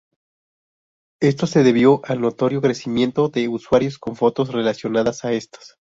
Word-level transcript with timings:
Esto 1.21 1.45
se 1.45 1.61
debió 1.61 2.01
al 2.05 2.21
notorio 2.21 2.59
crecimiento 2.59 3.29
de 3.29 3.47
usuarios 3.47 3.99
con 3.99 4.15
fotos 4.15 4.49
relacionadas 4.51 5.23
a 5.25 5.33
estas. 5.33 5.77